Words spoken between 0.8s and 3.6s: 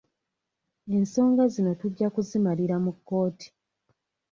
Ensonga zino tujja kuzimalira mu kkooti.